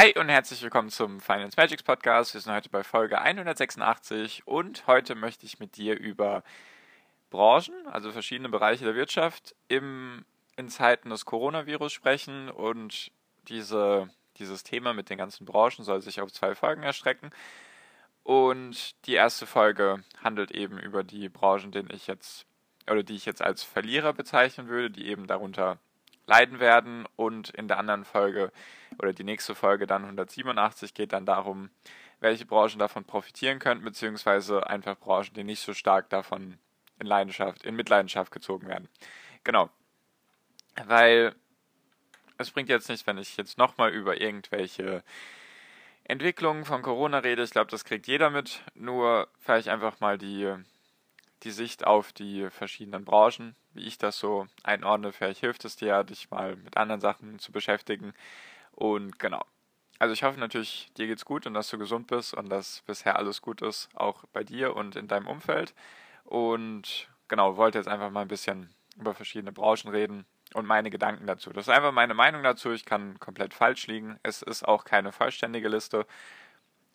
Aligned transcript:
Hi 0.00 0.14
und 0.16 0.28
herzlich 0.28 0.62
willkommen 0.62 0.90
zum 0.90 1.18
Finance 1.18 1.56
Magics 1.56 1.82
Podcast. 1.82 2.32
Wir 2.32 2.40
sind 2.40 2.52
heute 2.52 2.68
bei 2.68 2.84
Folge 2.84 3.20
186 3.20 4.46
und 4.46 4.86
heute 4.86 5.16
möchte 5.16 5.44
ich 5.44 5.58
mit 5.58 5.76
dir 5.76 5.98
über 5.98 6.44
Branchen, 7.30 7.74
also 7.88 8.12
verschiedene 8.12 8.48
Bereiche 8.48 8.84
der 8.84 8.94
Wirtschaft 8.94 9.56
im, 9.66 10.24
in 10.56 10.68
Zeiten 10.68 11.10
des 11.10 11.24
Coronavirus 11.24 11.92
sprechen 11.92 12.48
und 12.48 13.10
diese, 13.48 14.08
dieses 14.36 14.62
Thema 14.62 14.94
mit 14.94 15.10
den 15.10 15.18
ganzen 15.18 15.44
Branchen 15.44 15.82
soll 15.82 16.00
sich 16.00 16.20
auf 16.20 16.32
zwei 16.32 16.54
Folgen 16.54 16.84
erstrecken. 16.84 17.32
Und 18.22 19.04
die 19.06 19.14
erste 19.14 19.46
Folge 19.46 20.04
handelt 20.22 20.52
eben 20.52 20.78
über 20.78 21.02
die 21.02 21.28
Branchen, 21.28 21.72
denen 21.72 21.90
ich 21.92 22.06
jetzt 22.06 22.46
oder 22.88 23.02
die 23.02 23.16
ich 23.16 23.26
jetzt 23.26 23.42
als 23.42 23.64
Verlierer 23.64 24.12
bezeichnen 24.12 24.68
würde, 24.68 24.92
die 24.92 25.08
eben 25.08 25.26
darunter 25.26 25.80
leiden 26.28 26.60
werden. 26.60 27.06
Und 27.16 27.50
in 27.50 27.66
der 27.66 27.78
anderen 27.78 28.04
Folge 28.04 28.52
oder 28.98 29.12
die 29.12 29.24
nächste 29.24 29.54
Folge 29.54 29.86
dann 29.86 30.04
187 30.04 30.94
geht 30.94 31.12
dann 31.12 31.26
darum, 31.26 31.70
welche 32.20 32.46
Branchen 32.46 32.78
davon 32.78 33.04
profitieren 33.04 33.58
könnten, 33.58 33.84
beziehungsweise 33.84 34.66
einfach 34.68 34.98
Branchen, 34.98 35.34
die 35.34 35.44
nicht 35.44 35.60
so 35.60 35.74
stark 35.74 36.08
davon 36.10 36.58
in 36.98 37.06
Leidenschaft, 37.06 37.64
in 37.64 37.76
Mitleidenschaft 37.76 38.32
gezogen 38.32 38.68
werden. 38.68 38.88
Genau. 39.44 39.70
Weil 40.84 41.34
es 42.38 42.50
bringt 42.50 42.68
jetzt 42.68 42.88
nicht, 42.88 43.06
wenn 43.06 43.18
ich 43.18 43.36
jetzt 43.36 43.58
nochmal 43.58 43.90
über 43.90 44.20
irgendwelche 44.20 45.02
Entwicklungen 46.04 46.64
von 46.64 46.82
Corona 46.82 47.18
rede. 47.18 47.42
Ich 47.42 47.50
glaube, 47.50 47.70
das 47.70 47.84
kriegt 47.84 48.06
jeder 48.06 48.30
mit. 48.30 48.62
Nur 48.74 49.28
vielleicht 49.38 49.68
einfach 49.68 50.00
mal 50.00 50.18
die 50.18 50.54
die 51.44 51.50
Sicht 51.50 51.86
auf 51.86 52.12
die 52.12 52.50
verschiedenen 52.50 53.04
Branchen, 53.04 53.54
wie 53.72 53.86
ich 53.86 53.98
das 53.98 54.18
so 54.18 54.46
einordne. 54.62 55.12
Vielleicht 55.12 55.40
hilft 55.40 55.64
es 55.64 55.76
dir, 55.76 56.04
dich 56.04 56.30
mal 56.30 56.56
mit 56.56 56.76
anderen 56.76 57.00
Sachen 57.00 57.38
zu 57.38 57.52
beschäftigen. 57.52 58.12
Und 58.72 59.18
genau. 59.18 59.44
Also 59.98 60.12
ich 60.12 60.22
hoffe 60.22 60.38
natürlich, 60.38 60.88
dir 60.96 61.06
geht's 61.06 61.24
gut 61.24 61.46
und 61.46 61.54
dass 61.54 61.68
du 61.70 61.78
gesund 61.78 62.06
bist 62.06 62.34
und 62.34 62.48
dass 62.48 62.82
bisher 62.82 63.16
alles 63.16 63.42
gut 63.42 63.62
ist, 63.62 63.88
auch 63.94 64.24
bei 64.32 64.44
dir 64.44 64.76
und 64.76 64.94
in 64.94 65.08
deinem 65.08 65.26
Umfeld. 65.26 65.74
Und 66.24 67.08
genau, 67.26 67.56
wollte 67.56 67.78
jetzt 67.78 67.88
einfach 67.88 68.10
mal 68.10 68.22
ein 68.22 68.28
bisschen 68.28 68.70
über 68.96 69.14
verschiedene 69.14 69.52
Branchen 69.52 69.88
reden 69.88 70.24
und 70.54 70.66
meine 70.66 70.90
Gedanken 70.90 71.26
dazu. 71.26 71.50
Das 71.50 71.66
ist 71.66 71.74
einfach 71.74 71.92
meine 71.92 72.14
Meinung 72.14 72.42
dazu. 72.42 72.70
Ich 72.72 72.84
kann 72.84 73.18
komplett 73.18 73.54
falsch 73.54 73.86
liegen. 73.86 74.18
Es 74.22 74.42
ist 74.42 74.66
auch 74.66 74.84
keine 74.84 75.12
vollständige 75.12 75.68
Liste. 75.68 76.06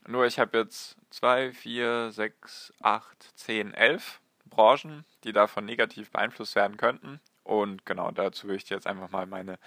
Nur 0.07 0.25
ich 0.25 0.39
habe 0.39 0.57
jetzt 0.57 0.97
2, 1.11 1.53
4, 1.53 2.11
6, 2.11 2.73
8, 2.81 3.37
10, 3.37 3.73
11 3.73 4.21
Branchen, 4.55 5.05
die 5.23 5.33
davon 5.33 5.65
negativ 5.65 6.11
beeinflusst 6.11 6.55
werden 6.55 6.77
könnten. 6.77 7.19
Und 7.43 7.85
genau 7.85 8.11
dazu 8.11 8.47
will 8.47 8.55
ich 8.55 8.65
dir 8.65 8.75
jetzt 8.75 8.87
einfach 8.87 9.09
mal 9.09 9.25
meine 9.25 9.59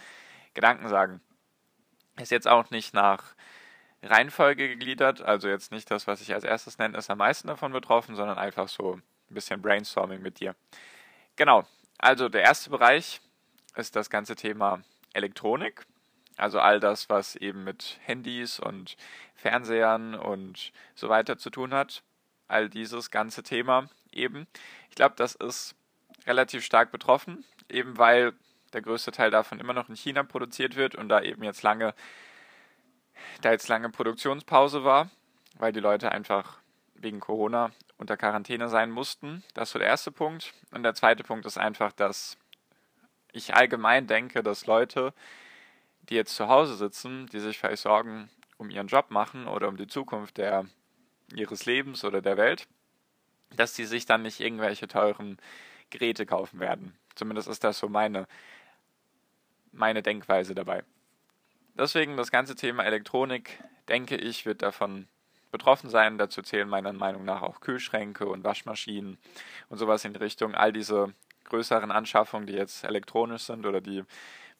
Gedanken 0.55 0.89
sagen. 0.89 1.21
Ist 2.19 2.31
jetzt 2.31 2.49
auch 2.49 2.71
nicht 2.71 2.95
nach 2.95 3.35
Reihenfolge 4.03 4.69
gegliedert, 4.69 5.23
also 5.23 5.49
jetzt 5.49 5.73
nicht 5.73 5.91
das, 5.91 6.07
was 6.07 6.21
ich 6.21 6.33
als 6.33 6.45
erstes 6.45 6.79
nenne, 6.79 6.97
ist 6.97 7.11
am 7.11 7.19
meisten 7.19 7.49
davon 7.49 7.73
betroffen, 7.73 8.15
sondern 8.15 8.39
einfach 8.39 8.69
so 8.69 8.95
ein 8.95 9.03
bisschen 9.35 9.61
Brainstorming 9.61 10.23
mit 10.23 10.41
dir. 10.41 10.55
Genau, 11.35 11.65
also 11.99 12.29
der 12.29 12.43
erste 12.43 12.71
Bereich 12.71 13.21
ist 13.75 13.97
das 13.97 14.11
ganze 14.11 14.37
Thema 14.37 14.83
Elektronik. 15.13 15.87
Also 16.37 16.61
all 16.61 16.81
das, 16.81 17.09
was 17.09 17.37
eben 17.37 17.65
mit 17.65 17.99
Handys 18.03 18.61
und 18.61 18.97
Fernsehern 19.35 20.15
und 20.15 20.73
so 20.95 21.09
weiter 21.09 21.39
zu 21.39 21.51
tun 21.51 21.73
hat. 21.73 22.03
All 22.49 22.69
dieses 22.69 23.11
ganze 23.11 23.43
Thema 23.43 23.89
eben. 24.17 24.47
Ich 24.89 24.97
glaube, 24.97 25.15
das 25.17 25.35
ist 25.35 25.75
relativ 26.27 26.65
stark 26.65 26.91
betroffen, 26.91 27.45
eben 27.69 27.99
weil 27.99 28.33
der 28.73 28.83
größte 28.83 29.13
Teil 29.13 29.31
davon 29.31 29.61
immer 29.61 29.73
noch 29.73 29.89
in 29.89 29.97
China 29.97 30.23
produziert 30.23 30.77
wird 30.77 30.95
und 30.95 31.09
da 31.09 31.23
eben 31.23 31.43
jetzt 31.45 31.63
lange, 31.63 31.95
da 33.41 33.53
jetzt 33.53 33.69
lange 33.69 33.91
Produktionspause 33.91 34.85
war, 34.85 35.11
weil 35.59 35.73
die 35.73 35.81
Leute 35.81 36.13
einfach 36.13 36.59
wegen 36.95 37.21
Corona 37.21 37.71
unter 37.99 38.17
Quarantäne 38.17 38.69
sein 38.69 38.91
mussten. 38.91 39.43
Das 39.55 39.69
ist 39.69 39.73
so 39.73 39.79
der 39.79 39.89
erste 39.89 40.11
Punkt. 40.11 40.53
Und 40.73 40.83
der 40.83 40.95
zweite 40.95 41.25
Punkt 41.25 41.47
ist 41.47 41.59
einfach, 41.59 41.93
dass 41.93 42.37
ich 43.33 43.55
allgemein 43.55 44.07
denke, 44.07 44.43
dass 44.43 44.67
Leute, 44.67 45.13
die 46.09 46.15
jetzt 46.15 46.35
zu 46.35 46.49
Hause 46.49 46.77
sitzen, 46.77 47.27
die 47.27 47.41
sich 47.41 47.59
vielleicht 47.59 47.83
Sorgen 47.83 48.31
um 48.59 48.71
ihren 48.71 48.87
Job 48.87 49.11
machen 49.11 49.47
oder 49.47 49.69
um 49.69 49.77
die 49.77 49.87
Zukunft 49.87 50.39
der, 50.39 50.67
ihres 51.35 51.67
Lebens 51.67 52.05
oder 52.05 52.23
der 52.23 52.37
Welt, 52.37 52.67
dass 53.55 53.75
sie 53.75 53.85
sich 53.85 54.07
dann 54.07 54.23
nicht 54.23 54.41
irgendwelche 54.41 54.89
teuren 54.89 55.39
Geräte 55.91 56.27
kaufen 56.27 56.61
werden. 56.61 56.97
Zumindest 57.15 57.49
ist 57.49 57.65
das 57.65 57.79
so 57.79 57.89
meine, 57.89 58.27
meine 59.73 60.03
Denkweise 60.03 60.55
dabei. 60.55 60.85
Deswegen 61.75 62.17
das 62.17 62.31
ganze 62.31 62.55
Thema 62.55 62.85
Elektronik, 62.85 63.63
denke 63.89 64.17
ich, 64.17 64.47
wird 64.47 64.63
davon 64.63 65.09
betroffen 65.53 65.91
sein. 65.91 66.19
Dazu 66.19 66.43
zählen 66.43 66.69
meiner 66.69 66.93
Meinung 66.93 67.25
nach 67.25 67.43
auch 67.43 67.61
Kühlschränke 67.61 68.27
und 68.27 68.45
Waschmaschinen 68.45 69.19
und 69.69 69.79
sowas 69.79 70.05
in 70.05 70.13
die 70.13 70.19
Richtung. 70.19 70.55
All 70.55 70.73
diese 70.73 71.13
größeren 71.45 71.91
Anschaffungen, 71.91 72.47
die 72.47 72.55
jetzt 72.55 72.85
elektronisch 72.85 73.43
sind 73.43 73.67
oder 73.67 73.81
die 73.81 74.05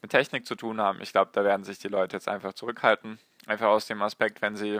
mit 0.01 0.11
Technik 0.11 0.45
zu 0.45 0.55
tun 0.55 0.79
haben. 0.79 1.01
Ich 1.01 1.11
glaube, 1.11 1.31
da 1.33 1.43
werden 1.43 1.63
sich 1.63 1.79
die 1.79 1.87
Leute 1.87 2.15
jetzt 2.15 2.27
einfach 2.27 2.53
zurückhalten. 2.53 3.19
Einfach 3.45 3.67
aus 3.67 3.87
dem 3.87 4.01
Aspekt, 4.01 4.41
wenn 4.41 4.55
sie 4.55 4.79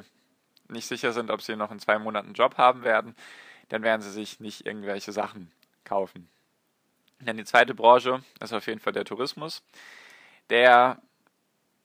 nicht 0.69 0.88
sicher 0.88 1.13
sind, 1.13 1.31
ob 1.31 1.41
sie 1.41 1.56
noch 1.56 1.72
in 1.72 1.79
zwei 1.79 1.97
Monaten 1.97 2.28
einen 2.28 2.35
Job 2.35 2.57
haben 2.57 2.84
werden, 2.84 3.16
dann 3.69 3.83
werden 3.83 4.01
sie 4.01 4.11
sich 4.11 4.39
nicht 4.39 4.66
irgendwelche 4.66 5.11
Sachen 5.11 5.51
kaufen. 5.83 6.29
Dann 7.19 7.38
die 7.38 7.45
zweite 7.45 7.73
Branche 7.73 8.22
ist 8.39 8.53
auf 8.53 8.67
jeden 8.67 8.79
Fall 8.79 8.94
der 8.94 9.05
Tourismus. 9.05 9.63
Der, 10.50 11.01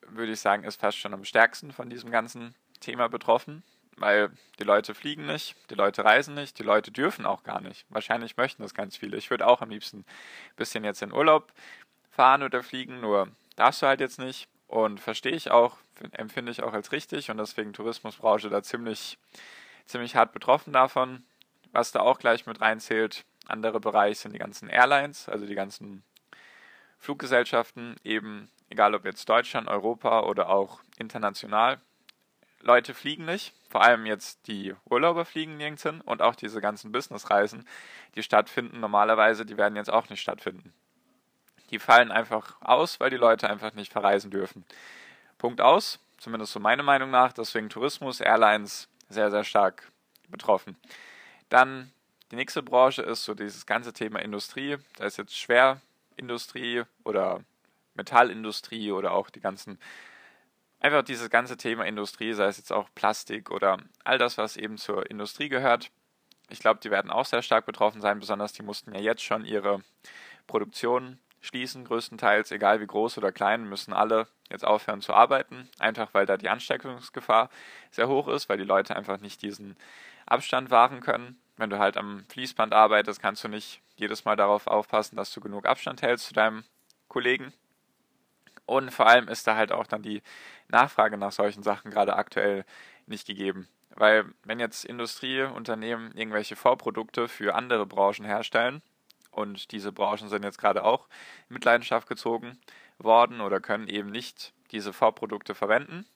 würde 0.07 0.33
ich 0.33 0.41
sagen, 0.41 0.65
ist 0.65 0.81
fast 0.81 0.99
schon 0.99 1.15
am 1.15 1.25
stärksten 1.25 1.73
von 1.73 1.89
diesem 1.89 2.11
ganzen 2.11 2.55
Thema 2.81 3.09
betroffen, 3.09 3.63
weil 3.97 4.31
die 4.59 4.65
Leute 4.65 4.95
fliegen 4.95 5.27
nicht, 5.27 5.57
die 5.71 5.75
Leute 5.75 6.05
reisen 6.05 6.35
nicht, 6.35 6.59
die 6.59 6.63
Leute 6.63 6.91
dürfen 6.91 7.25
auch 7.25 7.45
gar 7.45 7.61
nicht. 7.61 7.87
Wahrscheinlich 7.89 8.37
möchten 8.37 8.63
das 8.63 8.75
ganz 8.75 8.97
viele. 8.97 9.17
Ich 9.17 9.31
würde 9.31 9.47
auch 9.47 9.63
am 9.63 9.71
liebsten 9.71 10.01
ein 10.01 10.57
bisschen 10.57 10.85
jetzt 10.85 11.03
in 11.03 11.13
Urlaub 11.13 11.53
fahren 12.11 12.43
oder 12.43 12.63
fliegen, 12.63 13.01
nur 13.01 13.29
darfst 13.57 13.83
du 13.83 13.87
halt 13.87 14.01
jetzt 14.01 14.19
nicht. 14.19 14.49
Und 14.69 15.01
verstehe 15.01 15.35
ich 15.35 15.51
auch, 15.51 15.77
empfinde 16.13 16.51
ich 16.51 16.63
auch 16.63 16.73
als 16.73 16.93
richtig 16.93 17.31
und 17.31 17.37
deswegen 17.37 17.75
Tourismusbranche 17.75 18.49
da 18.49 18.63
ziemlich, 18.63 19.19
ziemlich 19.85 20.17
hart 20.17 20.33
betroffen 20.33 20.73
davon. 20.73 21.25
Was 21.73 21.93
da 21.93 22.01
auch 22.01 22.19
gleich 22.19 22.47
mit 22.47 22.61
reinzählt, 22.61 23.25
andere 23.47 23.81
Bereich 23.81 24.19
sind 24.21 24.33
die 24.33 24.39
ganzen 24.39 24.69
Airlines, 24.69 25.29
also 25.29 25.47
die 25.47 25.55
ganzen 25.55 26.05
Fluggesellschaften, 26.99 27.97
eben 28.05 28.51
egal 28.71 28.95
ob 28.95 29.05
jetzt 29.05 29.29
Deutschland, 29.29 29.69
Europa 29.69 30.21
oder 30.21 30.49
auch 30.49 30.81
international. 30.99 31.81
Leute 32.61 32.95
fliegen 32.95 33.25
nicht, 33.25 33.53
vor 33.69 33.83
allem 33.83 34.07
jetzt 34.07 34.47
die 34.47 34.75
Urlauber 34.89 35.25
fliegen 35.25 35.57
nirgends 35.57 35.83
hin 35.83 36.01
und 36.01 36.23
auch 36.23 36.37
diese 36.37 36.61
ganzen 36.61 36.93
Businessreisen, 36.93 37.67
die 38.15 38.23
stattfinden 38.23 38.81
normalerweise, 38.81 39.45
die 39.45 39.57
werden 39.57 39.77
jetzt 39.77 39.91
auch 39.91 40.09
nicht 40.09 40.21
stattfinden. 40.21 40.73
Die 41.71 41.79
fallen 41.79 42.13
einfach 42.13 42.57
aus, 42.61 43.01
weil 43.01 43.11
die 43.11 43.17
Leute 43.17 43.49
einfach 43.51 43.75
nicht 43.75 43.93
verreisen 43.93 44.31
dürfen. 44.31 44.65
Punkt 45.39 45.61
aus, 45.61 45.99
zumindest 46.19 46.53
so 46.53 46.61
meine 46.61 46.83
Meinung 46.83 47.11
nach, 47.11 47.33
deswegen 47.33 47.69
Tourismus, 47.69 48.21
Airlines 48.21 48.89
sehr, 49.09 49.31
sehr 49.31 49.43
stark 49.43 49.91
betroffen. 50.29 50.77
Dann 51.53 51.93
die 52.31 52.37
nächste 52.37 52.63
Branche 52.63 53.03
ist 53.03 53.25
so 53.25 53.35
dieses 53.35 53.67
ganze 53.67 53.93
Thema 53.93 54.21
Industrie. 54.21 54.79
Da 54.97 55.05
ist 55.05 55.19
jetzt 55.19 55.39
Schwerindustrie 55.39 56.85
oder 57.05 57.45
Metallindustrie 57.93 58.91
oder 58.91 59.13
auch 59.13 59.29
die 59.29 59.43
ganzen, 59.43 59.79
einfach 60.81 61.03
dieses 61.03 61.29
ganze 61.29 61.59
Thema 61.59 61.85
Industrie, 61.85 62.33
sei 62.33 62.47
es 62.47 62.57
jetzt 62.57 62.73
auch 62.73 62.89
Plastik 62.95 63.51
oder 63.51 63.77
all 64.03 64.17
das, 64.17 64.39
was 64.39 64.57
eben 64.57 64.79
zur 64.79 65.11
Industrie 65.11 65.51
gehört. 65.51 65.91
Ich 66.49 66.61
glaube, 66.61 66.81
die 66.83 66.91
werden 66.91 67.11
auch 67.11 67.27
sehr 67.27 67.43
stark 67.43 67.67
betroffen 67.67 68.01
sein, 68.01 68.19
besonders 68.19 68.55
die 68.55 68.63
mussten 68.63 68.95
ja 68.95 69.01
jetzt 69.03 69.23
schon 69.23 69.45
ihre 69.45 69.83
Produktion 70.47 71.19
schließen, 71.43 71.85
größtenteils, 71.85 72.51
egal 72.51 72.81
wie 72.81 72.87
groß 72.87 73.19
oder 73.19 73.31
klein, 73.31 73.69
müssen 73.69 73.93
alle 73.93 74.27
jetzt 74.49 74.65
aufhören 74.65 75.03
zu 75.03 75.13
arbeiten, 75.13 75.69
einfach 75.79 76.15
weil 76.15 76.25
da 76.25 76.39
die 76.39 76.49
Ansteckungsgefahr 76.49 77.51
sehr 77.91 78.09
hoch 78.09 78.29
ist, 78.29 78.49
weil 78.49 78.57
die 78.57 78.65
Leute 78.65 78.97
einfach 78.97 79.21
nicht 79.21 79.43
diesen 79.43 79.77
Abstand 80.25 80.71
wahren 80.71 81.01
können 81.01 81.42
wenn 81.57 81.71
du 81.71 81.79
halt 81.79 81.97
am 81.97 82.25
Fließband 82.29 82.73
arbeitest, 82.73 83.21
kannst 83.21 83.45
du 83.45 83.49
nicht 83.49 83.81
jedes 83.97 84.25
Mal 84.25 84.37
darauf 84.37 84.67
aufpassen, 84.67 85.17
dass 85.17 85.33
du 85.33 85.41
genug 85.41 85.67
Abstand 85.67 86.03
hältst 86.03 86.27
zu 86.27 86.35
deinem 86.35 86.65
Kollegen. 87.09 87.53
Und 88.67 88.91
vor 88.91 89.07
allem 89.07 89.29
ist 89.29 89.47
da 89.47 89.57
halt 89.57 89.73
auch 89.73 89.87
dann 89.87 90.03
die 90.03 90.23
Nachfrage 90.69 91.19
nach 91.19 91.33
solchen 91.33 91.63
Sachen 91.63 91.91
gerade 91.91 92.17
aktuell 92.17 92.65
nicht 93.07 93.27
gegeben. 93.27 93.69
Weil 93.95 94.25
wenn 94.45 94.61
jetzt 94.61 94.85
Industrieunternehmen 94.85 96.17
irgendwelche 96.17 96.57
Vorprodukte 96.57 97.29
für 97.29 97.55
andere 97.55 97.87
Branchen 97.87 98.25
herstellen 98.25 98.83
und 99.31 99.73
diese 99.73 99.93
Branchen 99.93 100.29
sind 100.29 100.45
jetzt 100.45 100.59
gerade 100.59 100.85
auch 100.85 101.09
in 101.49 101.55
Mitleidenschaft 101.55 102.09
gezogen 102.09 102.59
worden 102.99 103.41
oder 103.41 103.61
können 103.61 103.89
eben 103.89 104.11
nicht 104.11 104.55
diese 104.71 104.93
Vorprodukte 104.93 105.55
verwenden, 105.55 106.07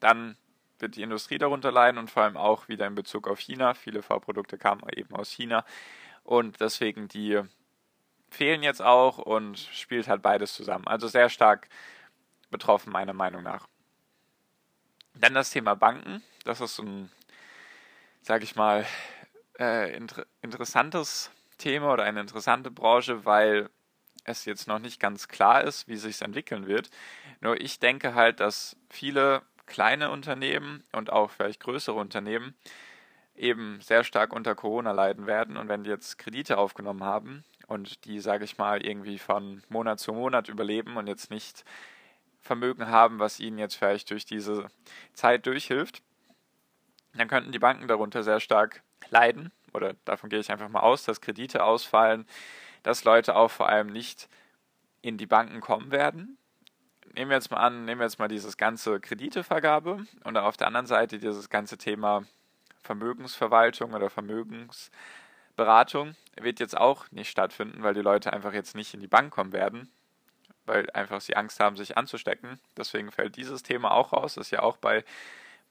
dann 0.00 0.36
wird 0.78 0.96
die 0.96 1.02
Industrie 1.02 1.38
darunter 1.38 1.72
leiden 1.72 1.98
und 1.98 2.10
vor 2.10 2.24
allem 2.24 2.36
auch 2.36 2.68
wieder 2.68 2.86
in 2.86 2.94
Bezug 2.94 3.28
auf 3.28 3.40
China. 3.40 3.74
Viele 3.74 4.02
Vorprodukte 4.02 4.58
kamen 4.58 4.82
eben 4.94 5.14
aus 5.14 5.30
China 5.30 5.64
und 6.24 6.60
deswegen 6.60 7.08
die 7.08 7.40
fehlen 8.30 8.62
jetzt 8.62 8.82
auch 8.82 9.18
und 9.18 9.58
spielt 9.58 10.08
halt 10.08 10.22
beides 10.22 10.54
zusammen. 10.54 10.86
Also 10.86 11.08
sehr 11.08 11.28
stark 11.28 11.68
betroffen, 12.50 12.92
meiner 12.92 13.12
Meinung 13.12 13.42
nach. 13.42 13.66
Dann 15.14 15.34
das 15.34 15.50
Thema 15.50 15.74
Banken. 15.74 16.22
Das 16.44 16.60
ist 16.60 16.78
ein, 16.78 17.10
sage 18.22 18.44
ich 18.44 18.56
mal, 18.56 18.84
äh, 19.58 19.96
inter 19.96 20.26
interessantes 20.42 21.30
Thema 21.58 21.92
oder 21.92 22.04
eine 22.04 22.20
interessante 22.20 22.70
Branche, 22.70 23.24
weil 23.24 23.70
es 24.24 24.44
jetzt 24.44 24.68
noch 24.68 24.78
nicht 24.78 25.00
ganz 25.00 25.28
klar 25.28 25.64
ist, 25.64 25.88
wie 25.88 25.96
sich 25.96 26.20
entwickeln 26.20 26.66
wird. 26.66 26.90
Nur 27.40 27.60
ich 27.60 27.78
denke 27.78 28.14
halt, 28.14 28.40
dass 28.40 28.76
viele 28.90 29.42
kleine 29.66 30.10
Unternehmen 30.10 30.84
und 30.92 31.12
auch 31.12 31.30
vielleicht 31.30 31.60
größere 31.60 31.96
Unternehmen 31.96 32.54
eben 33.34 33.80
sehr 33.80 34.04
stark 34.04 34.32
unter 34.32 34.54
Corona 34.54 34.92
leiden 34.92 35.26
werden. 35.26 35.56
Und 35.56 35.68
wenn 35.68 35.84
die 35.84 35.90
jetzt 35.90 36.18
Kredite 36.18 36.58
aufgenommen 36.58 37.04
haben 37.04 37.44
und 37.66 38.04
die, 38.04 38.20
sage 38.20 38.44
ich 38.44 38.58
mal, 38.58 38.84
irgendwie 38.84 39.18
von 39.18 39.62
Monat 39.68 40.00
zu 40.00 40.12
Monat 40.12 40.48
überleben 40.48 40.96
und 40.96 41.06
jetzt 41.06 41.30
nicht 41.30 41.64
Vermögen 42.40 42.88
haben, 42.88 43.18
was 43.18 43.40
ihnen 43.40 43.58
jetzt 43.58 43.74
vielleicht 43.74 44.10
durch 44.10 44.24
diese 44.24 44.68
Zeit 45.12 45.46
durchhilft, 45.46 46.02
dann 47.14 47.28
könnten 47.28 47.52
die 47.52 47.58
Banken 47.58 47.88
darunter 47.88 48.22
sehr 48.22 48.40
stark 48.40 48.82
leiden. 49.10 49.52
Oder 49.72 49.94
davon 50.04 50.30
gehe 50.30 50.38
ich 50.38 50.50
einfach 50.50 50.68
mal 50.68 50.80
aus, 50.80 51.04
dass 51.04 51.20
Kredite 51.20 51.64
ausfallen, 51.64 52.26
dass 52.82 53.04
Leute 53.04 53.36
auch 53.36 53.50
vor 53.50 53.68
allem 53.68 53.88
nicht 53.88 54.28
in 55.02 55.18
die 55.18 55.26
Banken 55.26 55.60
kommen 55.60 55.90
werden. 55.90 56.38
Nehmen 57.16 57.30
wir 57.30 57.36
jetzt 57.36 57.50
mal 57.50 57.56
an, 57.56 57.86
nehmen 57.86 57.98
wir 57.98 58.04
jetzt 58.04 58.18
mal 58.18 58.28
dieses 58.28 58.58
ganze 58.58 59.00
Kreditevergabe 59.00 60.04
und 60.24 60.36
auf 60.36 60.58
der 60.58 60.66
anderen 60.66 60.86
Seite 60.86 61.18
dieses 61.18 61.48
ganze 61.48 61.78
Thema 61.78 62.24
Vermögensverwaltung 62.82 63.94
oder 63.94 64.10
Vermögensberatung 64.10 66.14
wird 66.38 66.60
jetzt 66.60 66.76
auch 66.76 67.10
nicht 67.12 67.30
stattfinden, 67.30 67.82
weil 67.82 67.94
die 67.94 68.02
Leute 68.02 68.34
einfach 68.34 68.52
jetzt 68.52 68.76
nicht 68.76 68.92
in 68.92 69.00
die 69.00 69.06
Bank 69.06 69.32
kommen 69.32 69.54
werden, 69.54 69.90
weil 70.66 70.90
einfach 70.90 71.22
sie 71.22 71.36
Angst 71.36 71.58
haben, 71.58 71.78
sich 71.78 71.96
anzustecken. 71.96 72.60
Deswegen 72.76 73.10
fällt 73.10 73.36
dieses 73.36 73.62
Thema 73.62 73.92
auch 73.92 74.12
raus. 74.12 74.34
Das 74.34 74.48
ist 74.48 74.50
ja 74.50 74.60
auch 74.60 74.76
bei, 74.76 75.02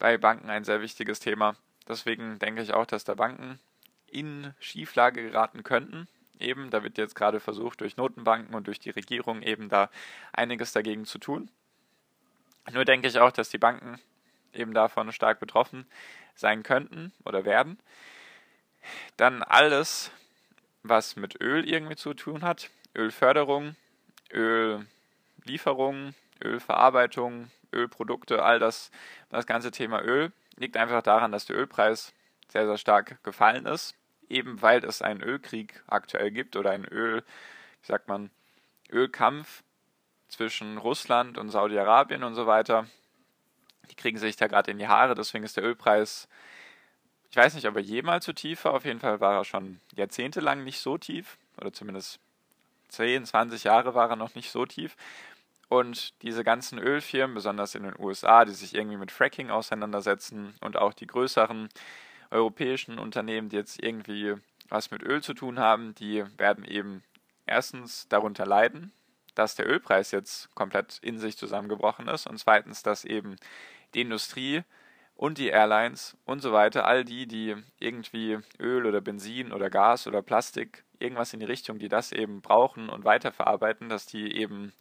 bei 0.00 0.18
Banken 0.18 0.50
ein 0.50 0.64
sehr 0.64 0.80
wichtiges 0.80 1.20
Thema. 1.20 1.54
Deswegen 1.88 2.40
denke 2.40 2.60
ich 2.60 2.74
auch, 2.74 2.86
dass 2.86 3.04
da 3.04 3.14
Banken 3.14 3.60
in 4.08 4.52
Schieflage 4.58 5.22
geraten 5.22 5.62
könnten. 5.62 6.08
Eben, 6.38 6.70
da 6.70 6.82
wird 6.82 6.98
jetzt 6.98 7.14
gerade 7.14 7.40
versucht, 7.40 7.80
durch 7.80 7.96
Notenbanken 7.96 8.54
und 8.54 8.66
durch 8.66 8.78
die 8.78 8.90
Regierung 8.90 9.42
eben 9.42 9.68
da 9.68 9.90
einiges 10.32 10.72
dagegen 10.72 11.04
zu 11.06 11.18
tun. 11.18 11.50
Nur 12.72 12.84
denke 12.84 13.08
ich 13.08 13.18
auch, 13.18 13.32
dass 13.32 13.48
die 13.48 13.58
Banken 13.58 14.00
eben 14.52 14.74
davon 14.74 15.12
stark 15.12 15.38
betroffen 15.38 15.86
sein 16.34 16.62
könnten 16.62 17.12
oder 17.24 17.44
werden. 17.44 17.78
Dann 19.16 19.42
alles, 19.42 20.10
was 20.82 21.16
mit 21.16 21.40
Öl 21.40 21.68
irgendwie 21.68 21.96
zu 21.96 22.14
tun 22.14 22.42
hat. 22.42 22.70
Ölförderung, 22.94 23.76
Öllieferung, 24.32 26.14
Ölverarbeitung, 26.42 27.50
Ölprodukte, 27.72 28.42
all 28.42 28.58
das, 28.58 28.90
das 29.30 29.46
ganze 29.46 29.70
Thema 29.70 30.02
Öl 30.02 30.32
liegt 30.56 30.76
einfach 30.76 31.02
daran, 31.02 31.32
dass 31.32 31.46
der 31.46 31.56
Ölpreis 31.56 32.12
sehr, 32.48 32.66
sehr 32.66 32.78
stark 32.78 33.22
gefallen 33.22 33.66
ist. 33.66 33.94
Eben 34.28 34.60
weil 34.62 34.84
es 34.84 35.02
einen 35.02 35.22
Ölkrieg 35.22 35.82
aktuell 35.86 36.30
gibt 36.30 36.56
oder 36.56 36.70
einen 36.70 36.84
Öl, 36.84 37.22
wie 37.82 37.86
sagt 37.86 38.08
man, 38.08 38.30
Ölkampf 38.90 39.62
zwischen 40.28 40.78
Russland 40.78 41.38
und 41.38 41.50
Saudi-Arabien 41.50 42.22
und 42.22 42.34
so 42.34 42.46
weiter. 42.46 42.86
Die 43.90 43.94
kriegen 43.94 44.18
sich 44.18 44.36
da 44.36 44.48
gerade 44.48 44.70
in 44.70 44.78
die 44.78 44.88
Haare, 44.88 45.14
deswegen 45.14 45.44
ist 45.44 45.56
der 45.56 45.64
Ölpreis, 45.64 46.28
ich 47.30 47.36
weiß 47.36 47.54
nicht, 47.54 47.66
ob 47.68 47.76
er 47.76 47.82
jemals 47.82 48.24
so 48.24 48.32
tief 48.32 48.64
war, 48.64 48.74
auf 48.74 48.84
jeden 48.84 49.00
Fall 49.00 49.20
war 49.20 49.34
er 49.34 49.44
schon 49.44 49.80
jahrzehntelang 49.94 50.64
nicht 50.64 50.80
so 50.80 50.98
tief, 50.98 51.38
oder 51.58 51.72
zumindest 51.72 52.18
10, 52.88 53.26
20 53.26 53.64
Jahre 53.64 53.94
war 53.94 54.10
er 54.10 54.16
noch 54.16 54.34
nicht 54.34 54.50
so 54.50 54.66
tief. 54.66 54.96
Und 55.68 56.22
diese 56.22 56.44
ganzen 56.44 56.78
Ölfirmen, 56.78 57.34
besonders 57.34 57.74
in 57.74 57.82
den 57.82 57.98
USA, 57.98 58.44
die 58.44 58.52
sich 58.52 58.74
irgendwie 58.74 58.96
mit 58.96 59.10
Fracking 59.10 59.50
auseinandersetzen 59.50 60.54
und 60.60 60.76
auch 60.76 60.92
die 60.92 61.08
größeren 61.08 61.68
europäischen 62.30 62.98
Unternehmen, 62.98 63.48
die 63.48 63.56
jetzt 63.56 63.82
irgendwie 63.82 64.34
was 64.68 64.90
mit 64.90 65.02
Öl 65.02 65.22
zu 65.22 65.34
tun 65.34 65.58
haben, 65.58 65.94
die 65.94 66.24
werden 66.38 66.64
eben 66.64 67.02
erstens 67.46 68.08
darunter 68.08 68.46
leiden, 68.46 68.92
dass 69.34 69.54
der 69.54 69.68
Ölpreis 69.68 70.10
jetzt 70.10 70.54
komplett 70.54 70.98
in 71.02 71.18
sich 71.18 71.36
zusammengebrochen 71.36 72.08
ist 72.08 72.26
und 72.26 72.38
zweitens, 72.38 72.82
dass 72.82 73.04
eben 73.04 73.36
die 73.94 74.00
Industrie 74.00 74.62
und 75.14 75.38
die 75.38 75.48
Airlines 75.48 76.16
und 76.24 76.40
so 76.40 76.52
weiter, 76.52 76.86
all 76.86 77.04
die, 77.04 77.26
die 77.26 77.56
irgendwie 77.78 78.38
Öl 78.60 78.86
oder 78.86 79.00
Benzin 79.00 79.52
oder 79.52 79.70
Gas 79.70 80.06
oder 80.06 80.22
Plastik, 80.22 80.84
irgendwas 80.98 81.32
in 81.32 81.40
die 81.40 81.46
Richtung, 81.46 81.78
die 81.78 81.88
das 81.88 82.12
eben 82.12 82.40
brauchen 82.42 82.88
und 82.88 83.04
weiterverarbeiten, 83.04 83.88
dass 83.88 84.06
die 84.06 84.36
eben 84.36 84.72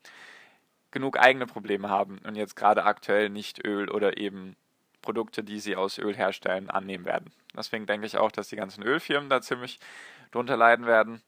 genug 0.91 1.19
eigene 1.19 1.45
Probleme 1.45 1.89
haben 1.89 2.19
und 2.19 2.35
jetzt 2.35 2.55
gerade 2.55 2.83
aktuell 2.83 3.29
nicht 3.29 3.65
Öl 3.65 3.89
oder 3.89 4.17
eben 4.17 4.55
Produkte, 5.05 5.43
die 5.43 5.59
sie 5.59 5.75
aus 5.75 5.97
Öl 5.97 6.15
herstellen, 6.15 6.69
annehmen 6.69 7.05
werden. 7.05 7.31
Deswegen 7.55 7.85
denke 7.85 8.07
ich 8.07 8.17
auch, 8.17 8.31
dass 8.31 8.49
die 8.49 8.55
ganzen 8.55 8.83
Ölfirmen 8.83 9.29
da 9.29 9.41
ziemlich 9.41 9.79
drunter 10.31 10.57
leiden 10.57 10.85
werden. 10.85 11.21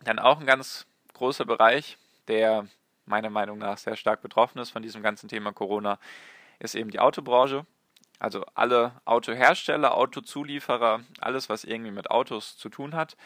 Dann 0.00 0.18
auch 0.18 0.40
ein 0.40 0.46
ganz 0.46 0.86
großer 1.14 1.46
Bereich, 1.46 1.96
der 2.28 2.66
meiner 3.06 3.30
Meinung 3.30 3.58
nach 3.58 3.78
sehr 3.78 3.96
stark 3.96 4.20
betroffen 4.20 4.58
ist 4.58 4.70
von 4.70 4.82
diesem 4.82 5.02
ganzen 5.02 5.28
Thema 5.28 5.52
Corona, 5.52 5.98
ist 6.58 6.74
eben 6.74 6.90
die 6.90 7.00
Autobranche. 7.00 7.64
Also 8.18 8.44
alle 8.54 8.92
Autohersteller, 9.04 9.94
Autozulieferer, 9.94 11.00
alles, 11.20 11.48
was 11.48 11.64
irgendwie 11.64 11.90
mit 11.90 12.10
Autos 12.10 12.56
zu 12.56 12.68
tun 12.68 12.94
hat. 12.94 13.16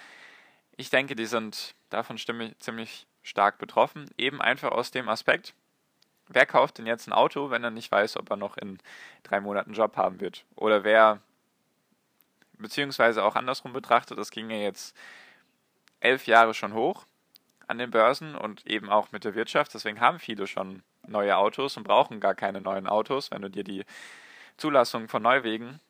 Ich 0.77 0.91
denke, 0.91 1.17
die 1.17 1.27
sind 1.27 1.75
davon 1.91 2.19
ziemlich 2.19 3.07
stark 3.23 3.59
betroffen. 3.59 4.11
Eben 4.19 4.41
einfach 4.41 4.73
aus 4.73 4.91
dem 4.91 5.09
Aspekt, 5.09 5.55
wer 6.31 6.47
kauft 6.47 6.79
denn 6.79 6.87
jetzt 6.87 7.07
ein 7.07 7.13
Auto, 7.13 7.51
wenn 7.51 7.65
er 7.65 7.71
nicht 7.71 7.91
weiß, 7.91 8.17
ob 8.17 8.31
er 8.31 8.37
noch 8.37 8.57
in 8.57 8.79
drei 9.23 9.41
Monaten 9.41 9.71
einen 9.71 9.77
Job 9.77 9.97
haben 9.97 10.21
wird? 10.21 10.45
Oder 10.57 10.85
wer, 10.85 11.21
beziehungsweise 12.59 13.25
auch 13.25 13.37
andersrum 13.37 13.73
betrachtet, 13.73 14.19
das 14.19 14.31
ging 14.31 14.51
ja 14.51 14.57
jetzt 14.57 14.97
elf 16.01 16.27
Jahre 16.27 16.55
schon 16.55 16.73
hoch 16.73 17.05
an 17.67 17.79
den 17.79 17.91
Börsen 17.91 18.35
und 18.35 18.67
eben 18.67 18.89
auch 18.91 19.13
mit 19.13 19.25
der 19.25 19.35
Wirtschaft. 19.35 19.75
Deswegen 19.75 20.01
haben 20.01 20.19
viele 20.19 20.47
schon 20.47 20.83
neue 21.07 21.37
Autos 21.37 21.77
und 21.77 21.85
brauchen 21.85 22.21
gar 22.21 22.35
keine 22.35 22.61
neuen 22.61 22.87
Autos. 22.87 23.31
Wenn 23.31 23.43
du 23.43 23.51
dir 23.51 23.65
die 23.65 23.85
Zulassung 24.57 25.09
von 25.09 25.23
Neuwegen 25.23 25.81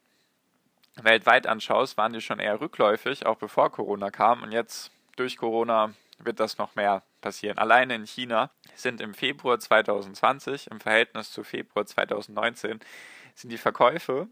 weltweit 0.97 1.47
anschaust, 1.47 1.97
waren 1.97 2.13
die 2.13 2.21
schon 2.21 2.39
eher 2.39 2.61
rückläufig, 2.61 3.27
auch 3.27 3.37
bevor 3.37 3.71
Corona 3.71 4.11
kam. 4.11 4.43
Und 4.43 4.53
jetzt 4.53 4.91
durch 5.17 5.37
Corona 5.37 5.95
wird 6.25 6.41
das 6.41 6.59
noch 6.59 6.75
mehr 6.75 7.03
passieren. 7.21 7.59
Alleine 7.59 7.95
in 7.95 8.07
China 8.07 8.51
sind 8.75 9.01
im 9.01 9.15
Februar 9.15 9.59
2020 9.59 10.71
im 10.71 10.81
Verhältnis 10.81 11.31
zu 11.33 11.45
Februar 11.45 11.87
2019 11.87 12.81
sind 13.35 13.51
die 13.51 13.59
Verkäufe 13.59 14.29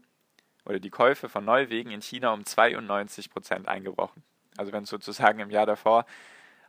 oder 0.65 0.79
die 0.79 0.89
Käufe 0.89 1.29
von 1.29 1.45
Neuwegen 1.45 1.91
in 1.91 2.01
China 2.01 2.31
um 2.33 2.45
92 2.45 3.29
Prozent 3.29 3.67
eingebrochen. 3.67 4.23
Also 4.57 4.71
wenn 4.71 4.83
es 4.83 4.89
sozusagen 4.89 5.39
im 5.39 5.49
Jahr 5.49 5.65
davor 5.65 6.05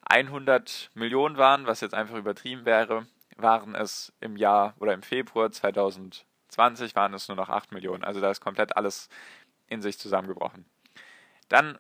100 0.03 0.91
Millionen 0.95 1.37
waren, 1.37 1.67
was 1.67 1.81
jetzt 1.81 1.95
einfach 1.95 2.17
übertrieben 2.17 2.65
wäre, 2.65 3.07
waren 3.37 3.75
es 3.75 4.13
im 4.21 4.37
Jahr 4.37 4.75
oder 4.79 4.95
im 4.95 5.03
Februar 5.03 5.51
2020 5.51 6.95
waren 6.95 7.15
es 7.15 7.29
nur 7.29 7.37
noch 7.37 7.49
8 7.49 7.73
Millionen. 7.73 8.05
Also 8.05 8.21
da 8.21 8.31
ist 8.31 8.41
komplett 8.41 8.77
alles 8.77 9.09
in 9.67 9.83
sich 9.83 9.99
zusammengebrochen. 9.99 10.65
Dann 11.49 11.79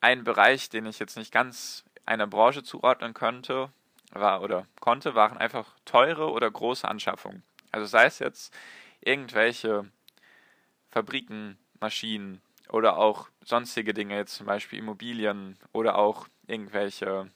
ein 0.00 0.24
Bereich, 0.24 0.70
den 0.70 0.86
ich 0.86 0.98
jetzt 0.98 1.16
nicht 1.16 1.32
ganz 1.32 1.84
einer 2.10 2.26
Branche 2.26 2.62
zuordnen 2.62 3.14
könnte, 3.14 3.70
war 4.12 4.42
oder 4.42 4.66
konnte, 4.80 5.14
waren 5.14 5.38
einfach 5.38 5.66
teure 5.84 6.30
oder 6.30 6.50
große 6.50 6.86
Anschaffungen. 6.86 7.44
Also 7.70 7.86
sei 7.86 8.06
es 8.06 8.18
jetzt 8.18 8.52
irgendwelche 9.00 9.88
Fabriken, 10.90 11.56
Maschinen 11.78 12.42
oder 12.68 12.98
auch 12.98 13.28
sonstige 13.44 13.94
Dinge, 13.94 14.16
jetzt 14.16 14.34
zum 14.34 14.46
Beispiel 14.46 14.80
Immobilien 14.80 15.56
oder 15.72 15.96
auch 15.96 16.26
irgendwelche 16.48 17.30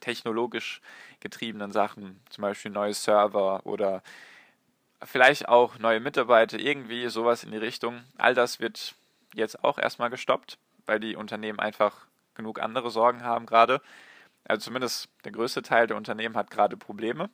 technologisch 0.00 0.80
getriebenen 1.20 1.70
Sachen, 1.70 2.20
zum 2.30 2.42
Beispiel 2.42 2.70
neue 2.70 2.94
Server 2.94 3.60
oder 3.64 4.02
vielleicht 5.02 5.48
auch 5.48 5.78
neue 5.78 6.00
Mitarbeiter, 6.00 6.58
irgendwie 6.58 7.08
sowas 7.08 7.44
in 7.44 7.50
die 7.50 7.58
Richtung. 7.58 8.04
All 8.16 8.34
das 8.34 8.58
wird 8.58 8.94
jetzt 9.34 9.62
auch 9.64 9.76
erstmal 9.76 10.08
gestoppt, 10.08 10.56
weil 10.86 10.98
die 10.98 11.16
Unternehmen 11.16 11.60
einfach 11.60 12.06
genug 12.34 12.60
andere 12.60 12.90
Sorgen 12.90 13.22
haben 13.22 13.46
gerade. 13.46 13.80
Also 14.44 14.64
zumindest 14.64 15.08
der 15.24 15.32
größte 15.32 15.62
Teil 15.62 15.86
der 15.86 15.96
Unternehmen 15.96 16.36
hat 16.36 16.50
gerade 16.50 16.76
Probleme. 16.76 17.30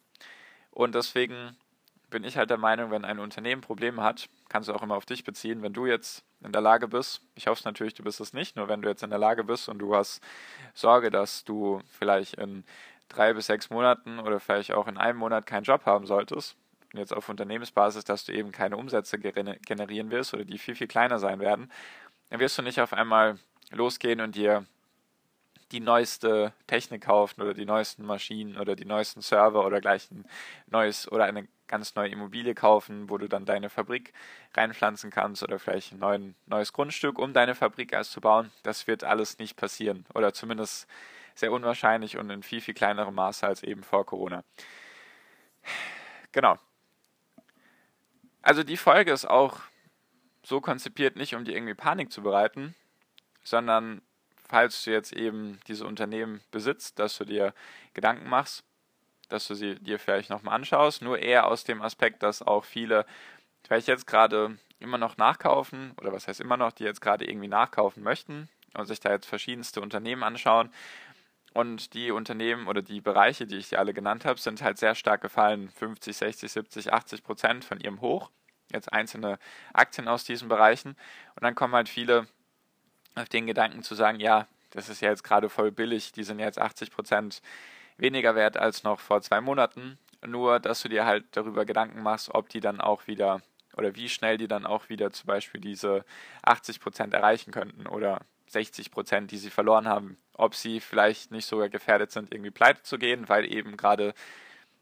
Und 0.70 0.94
deswegen 0.94 1.56
bin 2.08 2.24
ich 2.24 2.36
halt 2.36 2.50
der 2.50 2.58
Meinung, 2.58 2.90
wenn 2.90 3.04
ein 3.04 3.18
Unternehmen 3.18 3.62
Probleme 3.62 4.02
hat, 4.02 4.28
kannst 4.48 4.68
du 4.68 4.74
auch 4.74 4.82
immer 4.82 4.96
auf 4.96 5.06
dich 5.06 5.24
beziehen. 5.24 5.62
Wenn 5.62 5.72
du 5.72 5.86
jetzt 5.86 6.24
in 6.42 6.52
der 6.52 6.60
Lage 6.60 6.88
bist, 6.88 7.22
ich 7.34 7.46
hoffe 7.46 7.62
natürlich, 7.64 7.94
du 7.94 8.02
bist 8.02 8.20
es 8.20 8.32
nicht, 8.32 8.56
nur 8.56 8.68
wenn 8.68 8.82
du 8.82 8.88
jetzt 8.88 9.02
in 9.02 9.10
der 9.10 9.18
Lage 9.18 9.44
bist 9.44 9.68
und 9.68 9.78
du 9.78 9.94
hast 9.94 10.20
Sorge, 10.74 11.10
dass 11.10 11.44
du 11.44 11.80
vielleicht 11.98 12.34
in 12.34 12.64
drei 13.08 13.32
bis 13.32 13.46
sechs 13.46 13.70
Monaten 13.70 14.18
oder 14.18 14.40
vielleicht 14.40 14.72
auch 14.72 14.88
in 14.88 14.96
einem 14.96 15.18
Monat 15.18 15.46
keinen 15.46 15.64
Job 15.64 15.86
haben 15.86 16.06
solltest, 16.06 16.56
jetzt 16.92 17.14
auf 17.14 17.28
Unternehmensbasis, 17.28 18.04
dass 18.04 18.24
du 18.24 18.32
eben 18.32 18.52
keine 18.52 18.76
Umsätze 18.76 19.18
generieren 19.18 20.10
wirst 20.10 20.34
oder 20.34 20.44
die 20.44 20.58
viel, 20.58 20.74
viel 20.74 20.88
kleiner 20.88 21.18
sein 21.18 21.40
werden, 21.40 21.70
dann 22.30 22.40
wirst 22.40 22.58
du 22.58 22.62
nicht 22.62 22.80
auf 22.80 22.92
einmal 22.92 23.38
losgehen 23.70 24.20
und 24.20 24.34
dir 24.34 24.64
die 25.72 25.80
neueste 25.80 26.52
Technik 26.66 27.02
kaufen 27.02 27.42
oder 27.42 27.54
die 27.54 27.64
neuesten 27.64 28.04
Maschinen 28.04 28.56
oder 28.56 28.74
die 28.76 28.84
neuesten 28.84 29.22
Server 29.22 29.64
oder 29.64 29.80
gleich 29.80 30.10
ein 30.10 30.24
neues 30.66 31.10
oder 31.10 31.24
eine 31.24 31.46
ganz 31.68 31.94
neue 31.94 32.08
Immobilie 32.08 32.54
kaufen, 32.54 33.08
wo 33.08 33.16
du 33.16 33.28
dann 33.28 33.44
deine 33.44 33.70
Fabrik 33.70 34.12
reinpflanzen 34.54 35.10
kannst 35.10 35.42
oder 35.44 35.58
vielleicht 35.58 35.92
ein 35.92 36.00
neuen, 36.00 36.34
neues 36.46 36.72
Grundstück, 36.72 37.18
um 37.18 37.32
deine 37.32 37.54
Fabrik 37.54 37.92
erst 37.92 38.12
zu 38.12 38.20
bauen. 38.20 38.50
Das 38.64 38.88
wird 38.88 39.04
alles 39.04 39.38
nicht 39.38 39.56
passieren 39.56 40.04
oder 40.14 40.32
zumindest 40.32 40.88
sehr 41.36 41.52
unwahrscheinlich 41.52 42.18
und 42.18 42.28
in 42.30 42.42
viel, 42.42 42.60
viel 42.60 42.74
kleinerem 42.74 43.14
Maße 43.14 43.46
als 43.46 43.62
eben 43.62 43.84
vor 43.84 44.04
Corona. 44.04 44.42
Genau. 46.32 46.56
Also 48.42 48.64
die 48.64 48.76
Folge 48.76 49.12
ist 49.12 49.26
auch 49.26 49.60
so 50.42 50.60
konzipiert, 50.60 51.16
nicht 51.16 51.34
um 51.34 51.44
dir 51.44 51.54
irgendwie 51.54 51.74
Panik 51.74 52.10
zu 52.10 52.22
bereiten, 52.22 52.74
sondern 53.42 54.02
falls 54.50 54.82
du 54.82 54.90
jetzt 54.90 55.12
eben 55.12 55.60
diese 55.68 55.86
Unternehmen 55.86 56.40
besitzt, 56.50 56.98
dass 56.98 57.16
du 57.16 57.24
dir 57.24 57.54
Gedanken 57.94 58.28
machst, 58.28 58.64
dass 59.28 59.46
du 59.46 59.54
sie 59.54 59.76
dir 59.76 60.00
vielleicht 60.00 60.28
nochmal 60.28 60.56
anschaust, 60.56 61.02
nur 61.02 61.20
eher 61.20 61.46
aus 61.46 61.62
dem 61.62 61.80
Aspekt, 61.82 62.24
dass 62.24 62.42
auch 62.42 62.64
viele 62.64 63.06
vielleicht 63.64 63.86
jetzt 63.86 64.08
gerade 64.08 64.58
immer 64.80 64.98
noch 64.98 65.16
nachkaufen, 65.16 65.92
oder 66.00 66.12
was 66.12 66.26
heißt 66.26 66.40
immer 66.40 66.56
noch, 66.56 66.72
die 66.72 66.82
jetzt 66.82 67.00
gerade 67.00 67.24
irgendwie 67.24 67.46
nachkaufen 67.46 68.02
möchten 68.02 68.48
und 68.74 68.86
sich 68.86 68.98
da 68.98 69.12
jetzt 69.12 69.26
verschiedenste 69.26 69.80
Unternehmen 69.80 70.24
anschauen. 70.24 70.72
Und 71.52 71.94
die 71.94 72.10
Unternehmen 72.10 72.66
oder 72.66 72.82
die 72.82 73.00
Bereiche, 73.00 73.46
die 73.46 73.56
ich 73.56 73.68
dir 73.68 73.78
alle 73.78 73.94
genannt 73.94 74.24
habe, 74.24 74.40
sind 74.40 74.62
halt 74.62 74.78
sehr 74.78 74.96
stark 74.96 75.20
gefallen. 75.20 75.68
50, 75.70 76.16
60, 76.16 76.50
70, 76.50 76.92
80 76.92 77.22
Prozent 77.22 77.64
von 77.64 77.78
ihrem 77.78 78.00
Hoch. 78.00 78.30
Jetzt 78.72 78.92
einzelne 78.92 79.38
Aktien 79.72 80.08
aus 80.08 80.24
diesen 80.24 80.48
Bereichen. 80.48 80.96
Und 81.34 81.42
dann 81.42 81.54
kommen 81.54 81.74
halt 81.74 81.88
viele 81.88 82.26
auf 83.14 83.28
den 83.28 83.46
Gedanken 83.46 83.82
zu 83.82 83.94
sagen, 83.94 84.20
ja, 84.20 84.46
das 84.70 84.88
ist 84.88 85.00
ja 85.00 85.10
jetzt 85.10 85.24
gerade 85.24 85.48
voll 85.48 85.70
billig, 85.70 86.12
die 86.12 86.22
sind 86.22 86.38
jetzt 86.38 86.58
80 86.58 86.90
Prozent 86.90 87.42
weniger 87.96 88.34
wert 88.34 88.56
als 88.56 88.84
noch 88.84 89.00
vor 89.00 89.20
zwei 89.22 89.40
Monaten. 89.40 89.98
Nur, 90.26 90.60
dass 90.60 90.82
du 90.82 90.88
dir 90.88 91.06
halt 91.06 91.24
darüber 91.32 91.64
Gedanken 91.64 92.02
machst, 92.02 92.34
ob 92.34 92.48
die 92.48 92.60
dann 92.60 92.80
auch 92.80 93.06
wieder 93.06 93.40
oder 93.76 93.94
wie 93.96 94.08
schnell 94.08 94.36
die 94.36 94.48
dann 94.48 94.66
auch 94.66 94.88
wieder 94.88 95.12
zum 95.12 95.26
Beispiel 95.26 95.60
diese 95.60 96.04
80 96.42 96.80
Prozent 96.80 97.14
erreichen 97.14 97.52
könnten 97.52 97.86
oder 97.86 98.20
60 98.48 98.90
Prozent, 98.90 99.30
die 99.30 99.38
sie 99.38 99.50
verloren 99.50 99.88
haben. 99.88 100.18
Ob 100.34 100.54
sie 100.54 100.80
vielleicht 100.80 101.30
nicht 101.30 101.46
sogar 101.46 101.68
gefährdet 101.68 102.10
sind, 102.10 102.32
irgendwie 102.32 102.50
pleite 102.50 102.82
zu 102.82 102.98
gehen, 102.98 103.28
weil 103.28 103.50
eben 103.50 103.76
gerade 103.76 104.12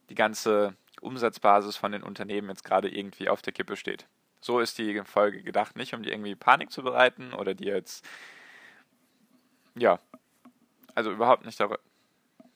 die 0.08 0.14
ganze 0.14 0.74
Umsatzbasis 1.00 1.76
von 1.76 1.92
den 1.92 2.02
Unternehmen 2.02 2.48
jetzt 2.48 2.64
gerade 2.64 2.88
irgendwie 2.88 3.28
auf 3.28 3.42
der 3.42 3.52
Kippe 3.52 3.76
steht. 3.76 4.06
So 4.40 4.60
ist 4.60 4.78
die 4.78 5.02
Folge 5.04 5.42
gedacht, 5.42 5.76
nicht 5.76 5.94
um 5.94 6.02
dir 6.02 6.12
irgendwie 6.12 6.34
Panik 6.34 6.70
zu 6.70 6.82
bereiten 6.82 7.32
oder 7.32 7.54
dir 7.54 7.74
jetzt, 7.74 8.06
ja, 9.74 9.98
also 10.94 11.10
überhaupt 11.10 11.44
nicht 11.44 11.58
dar 11.60 11.78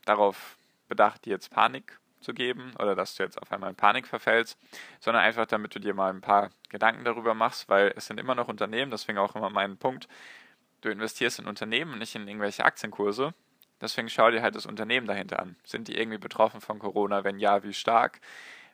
darauf 0.05 0.57
bedacht, 0.89 1.25
dir 1.25 1.31
jetzt 1.31 1.51
Panik 1.51 2.01
zu 2.21 2.35
geben 2.35 2.73
oder 2.79 2.95
dass 2.95 3.15
du 3.15 3.23
jetzt 3.23 3.41
auf 3.41 3.53
einmal 3.53 3.71
in 3.71 3.77
Panik 3.77 4.07
verfällst, 4.07 4.59
sondern 5.01 5.23
einfach 5.23 5.47
damit 5.47 5.75
du 5.75 5.79
dir 5.79 5.95
mal 5.95 6.11
ein 6.11 6.21
paar 6.21 6.51
Gedanken 6.69 7.05
darüber 7.05 7.35
machst, 7.35 7.69
weil 7.69 7.93
es 7.97 8.07
sind 8.07 8.19
immer 8.19 8.35
noch 8.35 8.49
Unternehmen, 8.49 8.91
deswegen 8.91 9.19
auch 9.19 9.35
immer 9.37 9.51
mein 9.51 9.77
Punkt, 9.77 10.09
du 10.81 10.91
investierst 10.91 11.39
in 11.39 11.47
Unternehmen 11.47 11.93
und 11.93 11.99
nicht 11.99 12.15
in 12.15 12.27
irgendwelche 12.27 12.65
Aktienkurse. 12.65 13.35
Deswegen 13.81 14.09
schau 14.09 14.31
dir 14.31 14.43
halt 14.43 14.55
das 14.55 14.67
Unternehmen 14.67 15.09
dahinter 15.09 15.41
an. 15.41 15.57
Sind 15.65 15.89
die 15.89 15.99
irgendwie 15.99 16.19
betroffen 16.19 16.61
von 16.61 16.79
Corona? 16.79 17.25
Wenn 17.25 17.41
ja, 17.41 17.65
wie 17.65 17.75
stark? 17.75 18.21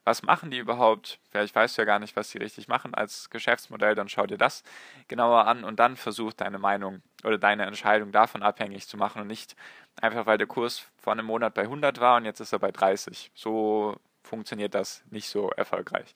Was 0.09 0.23
machen 0.23 0.51
die 0.51 0.57
überhaupt? 0.57 1.21
Vielleicht 1.31 1.55
weißt 1.55 1.77
du 1.77 1.83
ja 1.83 1.87
gar 1.87 1.99
nicht, 1.99 2.17
was 2.17 2.31
die 2.31 2.39
richtig 2.39 2.67
machen 2.67 2.95
als 2.95 3.29
Geschäftsmodell, 3.29 3.95
dann 3.95 4.09
schau 4.09 4.27
dir 4.27 4.39
das 4.39 4.63
genauer 5.07 5.47
an 5.47 5.65
und 5.65 5.79
dann 5.79 5.97
versuch 5.97 6.33
deine 6.33 6.59
Meinung 6.59 7.03
oder 7.25 7.37
deine 7.37 7.67
Entscheidung 7.67 8.11
davon 8.11 8.43
abhängig 8.43 8.89
zu 8.89 8.97
machen 8.97 9.21
und 9.21 9.27
nicht 9.27 9.55
einfach, 10.01 10.25
weil 10.25 10.39
der 10.39 10.47
Kurs 10.47 10.87
vor 10.97 11.13
einem 11.13 11.27
Monat 11.27 11.53
bei 11.53 11.65
100 11.65 12.01
war 12.01 12.17
und 12.17 12.25
jetzt 12.25 12.41
ist 12.41 12.55
er 12.55 12.59
bei 12.59 12.73
30. 12.73 13.31
So 13.35 13.97
funktioniert 14.23 14.75
das 14.75 15.05
nicht 15.11 15.29
so 15.29 15.51
erfolgreich. 15.51 16.15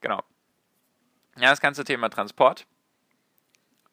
Genau. 0.00 0.22
Ja, 1.36 1.50
das 1.50 1.60
ganze 1.60 1.84
Thema 1.84 2.08
Transport, 2.08 2.66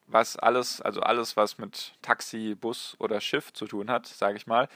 was 0.08 0.38
alles, 0.38 0.80
also 0.80 1.02
alles, 1.02 1.36
was 1.36 1.58
mit 1.58 1.94
Taxi, 2.02 2.56
Bus 2.56 2.96
oder 3.00 3.20
Schiff 3.20 3.52
zu 3.52 3.68
tun 3.68 3.92
hat, 3.92 4.08
sage 4.08 4.38
ich 4.38 4.48
mal, 4.48 4.70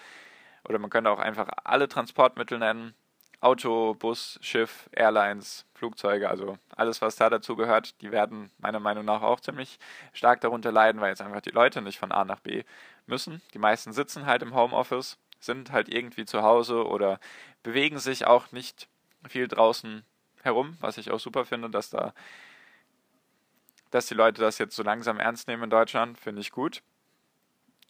oder 0.65 0.79
man 0.79 0.89
könnte 0.89 1.11
auch 1.11 1.19
einfach 1.19 1.47
alle 1.63 1.87
Transportmittel 1.87 2.59
nennen, 2.59 2.93
Auto, 3.41 3.93
Bus, 3.93 4.37
Schiff, 4.41 4.89
Airlines, 4.91 5.65
Flugzeuge, 5.73 6.29
also 6.29 6.57
alles, 6.75 7.01
was 7.01 7.15
da 7.15 7.29
dazu 7.29 7.55
gehört, 7.55 8.01
die 8.01 8.11
werden 8.11 8.51
meiner 8.57 8.79
Meinung 8.79 9.05
nach 9.05 9.21
auch 9.21 9.39
ziemlich 9.39 9.79
stark 10.11 10.41
darunter 10.41 10.71
leiden, 10.71 10.99
weil 10.99 11.09
jetzt 11.09 11.21
einfach 11.21 11.41
die 11.41 11.51
Leute 11.51 11.81
nicht 11.81 11.99
von 11.99 12.11
A 12.11 12.25
nach 12.25 12.41
B 12.41 12.63
müssen. 13.07 13.41
Die 13.53 13.59
meisten 13.59 13.93
sitzen 13.93 14.25
halt 14.25 14.41
im 14.41 14.53
Homeoffice, 14.55 15.17
sind 15.39 15.71
halt 15.71 15.87
irgendwie 15.87 16.25
zu 16.25 16.43
Hause 16.43 16.85
oder 16.85 17.19
bewegen 17.63 17.99
sich 17.99 18.27
auch 18.27 18.51
nicht 18.51 18.89
viel 19.27 19.47
draußen 19.47 20.03
herum, 20.43 20.77
was 20.81 20.97
ich 20.97 21.11
auch 21.11 21.19
super 21.19 21.45
finde, 21.45 21.69
dass 21.69 21.89
da 21.89 22.13
dass 23.91 24.05
die 24.07 24.13
Leute 24.13 24.41
das 24.41 24.59
jetzt 24.59 24.75
so 24.75 24.83
langsam 24.83 25.19
ernst 25.19 25.47
nehmen 25.47 25.63
in 25.63 25.69
Deutschland, 25.69 26.19
finde 26.19 26.41
ich 26.41 26.51
gut. 26.51 26.83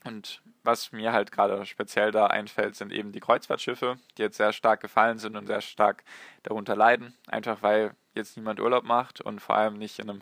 Und 0.06 0.41
was 0.63 0.91
mir 0.91 1.12
halt 1.12 1.32
gerade 1.32 1.65
speziell 1.65 2.12
da 2.12 2.27
einfällt, 2.27 2.75
sind 2.75 2.91
eben 2.91 3.12
die 3.12 3.20
Kreuzfahrtschiffe, 3.20 3.98
die 4.18 4.22
jetzt 4.22 4.38
sehr 4.38 4.53
stark 4.53 4.82
gefallen 4.82 5.20
sind 5.20 5.36
und 5.36 5.48
sehr 5.48 5.62
stark 5.62 6.03
darunter 6.44 6.75
leiden. 6.75 7.13
Einfach 7.27 7.62
weil 7.62 7.96
jetzt 8.13 8.38
niemand 8.38 8.60
Urlaub 8.60 8.84
macht 8.84 9.22
und 9.22 9.39
vor 9.39 9.56
allem 9.56 9.77
nicht 9.77 10.00
in 10.00 10.10
einem 10.10 10.22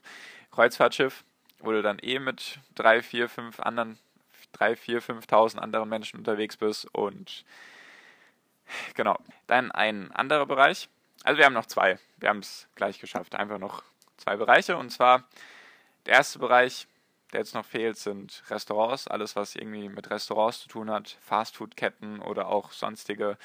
Kreuzfahrtschiff, 0.52 1.24
wo 1.60 1.72
du 1.72 1.82
dann 1.82 2.00
eh 2.00 2.20
mit 2.20 2.60
drei, 2.76 3.02
vier, 3.02 3.30
fünf 3.30 3.60
anderen, 3.60 4.00
drei, 4.52 4.76
vier, 4.76 5.02
fünftausend 5.02 5.62
anderen 5.62 5.90
Menschen 5.90 6.18
unterwegs 6.18 6.58
bist 6.58 6.94
und 6.94 7.46
genau. 8.96 9.18
Dann 9.46 9.72
ein 9.72 10.12
anderer 10.12 10.46
Bereich. 10.46 10.90
Also 11.24 11.38
wir 11.38 11.46
haben 11.46 11.54
noch 11.54 11.66
zwei. 11.66 12.00
Wir 12.18 12.30
haben 12.30 12.40
es 12.40 12.68
gleich 12.76 13.00
geschafft. 13.00 13.36
Einfach 13.36 13.60
noch 13.60 13.84
zwei 14.18 14.38
Bereiche. 14.38 14.78
Und 14.78 14.92
zwar 14.92 15.24
der 16.06 16.16
erste 16.16 16.40
Bereich 16.40 16.88
der 17.34 17.42
jetzt 17.42 17.54
noch 17.54 17.66
fehlt, 17.66 17.98
sind 17.98 18.44
Restaurants, 18.50 19.08
alles 19.08 19.36
was 19.36 19.56
irgendwie 19.56 19.90
mit 19.90 20.10
Restaurants 20.10 20.62
zu 20.62 20.70
tun 20.70 20.90
hat, 20.90 21.18
Fastfood-Ketten 21.22 22.20
oder 22.22 22.48
auch 22.48 22.72
sonstige 22.72 23.38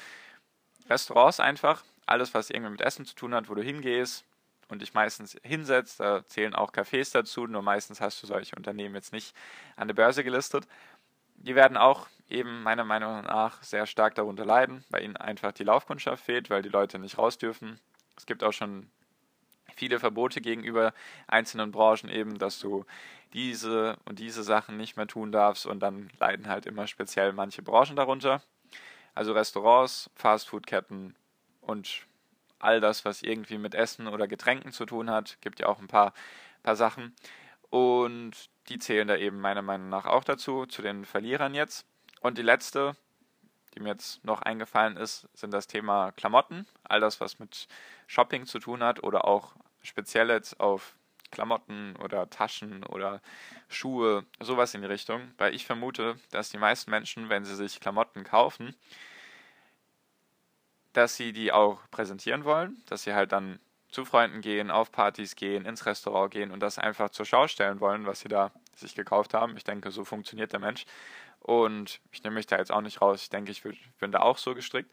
Restaurants 0.89 1.39
einfach. 1.39 1.83
Alles, 2.05 2.33
was 2.33 2.49
irgendwie 2.49 2.71
mit 2.71 2.81
Essen 2.81 3.05
zu 3.05 3.15
tun 3.15 3.33
hat, 3.33 3.49
wo 3.49 3.55
du 3.55 3.61
hingehst 3.61 4.25
und 4.69 4.81
dich 4.81 4.93
meistens 4.93 5.37
hinsetzt, 5.43 5.99
da 5.99 6.25
zählen 6.25 6.55
auch 6.55 6.71
Cafés 6.71 7.13
dazu, 7.13 7.47
nur 7.47 7.61
meistens 7.61 8.01
hast 8.01 8.21
du 8.23 8.27
solche 8.27 8.55
Unternehmen 8.55 8.95
jetzt 8.95 9.13
nicht 9.13 9.35
an 9.75 9.87
der 9.87 9.95
Börse 9.95 10.23
gelistet. 10.23 10.67
Die 11.35 11.55
werden 11.55 11.77
auch 11.77 12.07
eben 12.29 12.63
meiner 12.63 12.83
Meinung 12.83 13.23
nach 13.23 13.61
sehr 13.63 13.85
stark 13.85 14.15
darunter 14.15 14.45
leiden, 14.45 14.83
weil 14.89 15.03
ihnen 15.03 15.17
einfach 15.17 15.51
die 15.51 15.63
Laufkundschaft 15.63 16.23
fehlt, 16.23 16.49
weil 16.49 16.61
die 16.61 16.69
Leute 16.69 16.99
nicht 16.99 17.17
raus 17.17 17.37
dürfen. 17.37 17.79
Es 18.17 18.25
gibt 18.25 18.43
auch 18.43 18.53
schon 18.53 18.89
viele 19.83 19.99
Verbote 19.99 20.39
gegenüber 20.39 20.93
einzelnen 21.27 21.71
Branchen 21.71 22.07
eben, 22.09 22.37
dass 22.37 22.57
du 22.57 22.85
diese 23.33 23.97
und 24.05 24.19
diese 24.19 24.41
Sachen 24.41 24.77
nicht 24.77 24.95
mehr 24.95 25.07
tun 25.07 25.33
darfst 25.33 25.65
und 25.65 25.81
dann 25.81 26.09
leiden 26.19 26.47
halt 26.47 26.65
immer 26.65 26.87
speziell 26.87 27.33
manche 27.33 27.61
Branchen 27.61 27.97
darunter. 27.97 28.41
Also 29.13 29.33
Restaurants, 29.33 30.09
Fastfoodketten 30.15 31.15
und 31.59 32.05
all 32.59 32.79
das, 32.79 33.03
was 33.03 33.23
irgendwie 33.23 33.57
mit 33.57 33.75
Essen 33.75 34.07
oder 34.07 34.25
Getränken 34.29 34.71
zu 34.71 34.85
tun 34.85 35.09
hat, 35.09 35.37
gibt 35.41 35.59
ja 35.59 35.67
auch 35.67 35.79
ein 35.79 35.87
paar, 35.87 36.13
paar 36.63 36.77
Sachen. 36.77 37.13
Und 37.69 38.49
die 38.69 38.79
zählen 38.79 39.09
da 39.09 39.17
eben 39.17 39.41
meiner 39.41 39.61
Meinung 39.61 39.89
nach 39.89 40.05
auch 40.05 40.23
dazu, 40.23 40.65
zu 40.65 40.81
den 40.81 41.03
Verlierern 41.03 41.55
jetzt. 41.55 41.85
Und 42.21 42.37
die 42.37 42.41
letzte, 42.41 42.95
die 43.75 43.81
mir 43.81 43.89
jetzt 43.89 44.23
noch 44.23 44.41
eingefallen 44.43 44.95
ist, 44.95 45.27
sind 45.33 45.53
das 45.53 45.67
Thema 45.67 46.13
Klamotten. 46.13 46.65
All 46.83 47.01
das, 47.01 47.19
was 47.19 47.39
mit 47.39 47.67
Shopping 48.07 48.45
zu 48.45 48.59
tun 48.59 48.81
hat 48.83 49.03
oder 49.03 49.25
auch 49.25 49.55
speziell 49.83 50.29
jetzt 50.29 50.59
auf 50.59 50.95
Klamotten 51.31 51.95
oder 51.97 52.29
Taschen 52.29 52.83
oder 52.85 53.21
Schuhe, 53.67 54.25
sowas 54.39 54.73
in 54.73 54.81
die 54.81 54.87
Richtung, 54.87 55.31
weil 55.37 55.53
ich 55.55 55.65
vermute, 55.65 56.15
dass 56.31 56.49
die 56.49 56.57
meisten 56.57 56.91
Menschen, 56.91 57.29
wenn 57.29 57.43
sie 57.43 57.55
sich 57.55 57.79
Klamotten 57.79 58.23
kaufen, 58.23 58.75
dass 60.93 61.15
sie 61.15 61.33
die 61.33 61.51
auch 61.51 61.79
präsentieren 61.89 62.45
wollen, 62.45 62.81
dass 62.87 63.03
sie 63.03 63.13
halt 63.13 63.31
dann 63.31 63.59
zu 63.89 64.05
Freunden 64.05 64.41
gehen, 64.41 64.71
auf 64.71 64.91
Partys 64.91 65.35
gehen, 65.35 65.65
ins 65.65 65.85
Restaurant 65.85 66.31
gehen 66.31 66.51
und 66.51 66.59
das 66.59 66.79
einfach 66.79 67.09
zur 67.09 67.25
Schau 67.25 67.47
stellen 67.47 67.79
wollen, 67.79 68.05
was 68.05 68.21
sie 68.21 68.29
da 68.29 68.51
sich 68.75 68.95
gekauft 68.95 69.33
haben. 69.33 69.55
Ich 69.57 69.63
denke, 69.63 69.91
so 69.91 70.03
funktioniert 70.03 70.51
der 70.51 70.59
Mensch. 70.59 70.85
Und 71.39 71.99
ich 72.11 72.23
nehme 72.23 72.35
mich 72.35 72.47
da 72.47 72.57
jetzt 72.57 72.71
auch 72.71 72.81
nicht 72.81 73.01
raus. 73.01 73.23
Ich 73.23 73.29
denke, 73.29 73.51
ich 73.51 73.61
bin 73.99 74.11
da 74.11 74.19
auch 74.19 74.37
so 74.37 74.55
gestrickt. 74.55 74.91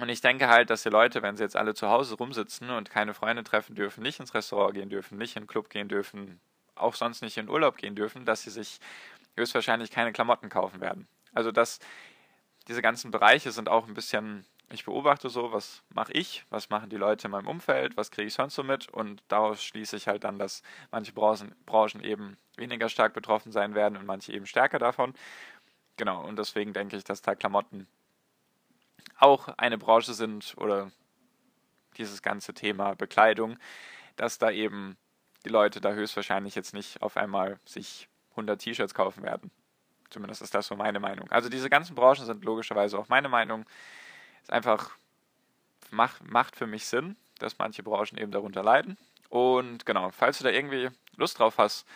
Und 0.00 0.08
ich 0.08 0.20
denke 0.20 0.48
halt, 0.48 0.70
dass 0.70 0.84
die 0.84 0.90
Leute, 0.90 1.22
wenn 1.22 1.36
sie 1.36 1.42
jetzt 1.42 1.56
alle 1.56 1.74
zu 1.74 1.88
Hause 1.88 2.14
rumsitzen 2.14 2.70
und 2.70 2.88
keine 2.88 3.14
Freunde 3.14 3.42
treffen 3.42 3.74
dürfen, 3.74 4.02
nicht 4.02 4.20
ins 4.20 4.32
Restaurant 4.32 4.74
gehen 4.74 4.90
dürfen, 4.90 5.18
nicht 5.18 5.36
in 5.36 5.42
den 5.42 5.48
Club 5.48 5.70
gehen 5.70 5.88
dürfen, 5.88 6.40
auch 6.76 6.94
sonst 6.94 7.20
nicht 7.20 7.36
in 7.36 7.48
Urlaub 7.48 7.76
gehen 7.76 7.96
dürfen, 7.96 8.24
dass 8.24 8.42
sie 8.42 8.50
sich 8.50 8.78
höchstwahrscheinlich 9.36 9.90
keine 9.90 10.12
Klamotten 10.12 10.48
kaufen 10.48 10.80
werden. 10.80 11.08
Also 11.34 11.50
dass 11.50 11.80
diese 12.68 12.80
ganzen 12.80 13.10
Bereiche 13.10 13.50
sind 13.50 13.68
auch 13.68 13.88
ein 13.88 13.94
bisschen, 13.94 14.44
ich 14.70 14.84
beobachte 14.84 15.30
so, 15.30 15.52
was 15.52 15.82
mache 15.88 16.12
ich, 16.12 16.44
was 16.50 16.70
machen 16.70 16.90
die 16.90 16.96
Leute 16.96 17.26
in 17.26 17.32
meinem 17.32 17.48
Umfeld, 17.48 17.96
was 17.96 18.12
kriege 18.12 18.28
ich 18.28 18.34
sonst 18.34 18.54
so 18.54 18.62
mit 18.62 18.88
und 18.88 19.22
daraus 19.26 19.64
schließe 19.64 19.96
ich 19.96 20.06
halt 20.06 20.22
dann, 20.22 20.38
dass 20.38 20.62
manche 20.92 21.12
Branchen, 21.12 21.54
Branchen 21.66 22.04
eben 22.04 22.36
weniger 22.56 22.88
stark 22.88 23.14
betroffen 23.14 23.50
sein 23.50 23.74
werden 23.74 23.96
und 23.96 24.06
manche 24.06 24.32
eben 24.32 24.46
stärker 24.46 24.78
davon. 24.78 25.14
Genau, 25.96 26.24
und 26.24 26.38
deswegen 26.38 26.72
denke 26.72 26.96
ich, 26.96 27.02
dass 27.02 27.22
da 27.22 27.34
Klamotten 27.34 27.88
auch 29.18 29.48
eine 29.56 29.78
Branche 29.78 30.14
sind 30.14 30.54
oder 30.56 30.90
dieses 31.96 32.22
ganze 32.22 32.54
Thema 32.54 32.94
Bekleidung, 32.94 33.58
dass 34.16 34.38
da 34.38 34.50
eben 34.50 34.96
die 35.44 35.50
Leute 35.50 35.80
da 35.80 35.92
höchstwahrscheinlich 35.92 36.54
jetzt 36.54 36.74
nicht 36.74 37.02
auf 37.02 37.16
einmal 37.16 37.58
sich 37.64 38.08
100 38.30 38.60
T-Shirts 38.60 38.94
kaufen 38.94 39.22
werden. 39.22 39.50
Zumindest 40.10 40.42
ist 40.42 40.54
das 40.54 40.66
so 40.66 40.76
meine 40.76 41.00
Meinung. 41.00 41.30
Also 41.30 41.48
diese 41.48 41.68
ganzen 41.68 41.94
Branchen 41.94 42.24
sind 42.24 42.44
logischerweise 42.44 42.98
auch 42.98 43.08
meine 43.08 43.28
Meinung. 43.28 43.66
Ist 44.42 44.52
einfach 44.52 44.96
macht, 45.90 46.24
macht 46.28 46.56
für 46.56 46.66
mich 46.66 46.86
Sinn, 46.86 47.16
dass 47.38 47.58
manche 47.58 47.82
Branchen 47.82 48.18
eben 48.18 48.32
darunter 48.32 48.62
leiden. 48.62 48.96
Und 49.28 49.84
genau, 49.84 50.10
falls 50.10 50.38
du 50.38 50.44
da 50.44 50.50
irgendwie 50.50 50.88
Lust 51.16 51.38
drauf 51.38 51.58
hast, 51.58 51.86